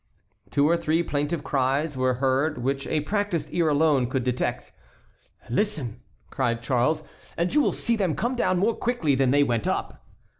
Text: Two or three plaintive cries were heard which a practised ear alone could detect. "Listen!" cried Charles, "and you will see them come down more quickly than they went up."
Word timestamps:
Two 0.49 0.67
or 0.67 0.77
three 0.77 1.03
plaintive 1.03 1.43
cries 1.43 1.95
were 1.95 2.15
heard 2.15 2.57
which 2.63 2.87
a 2.87 3.01
practised 3.01 3.49
ear 3.53 3.69
alone 3.69 4.07
could 4.09 4.23
detect. 4.23 4.71
"Listen!" 5.47 6.01
cried 6.31 6.63
Charles, 6.63 7.03
"and 7.37 7.53
you 7.53 7.61
will 7.61 7.71
see 7.71 7.95
them 7.95 8.15
come 8.15 8.33
down 8.35 8.57
more 8.57 8.73
quickly 8.75 9.13
than 9.13 9.29
they 9.29 9.43
went 9.43 9.67
up." 9.67 10.03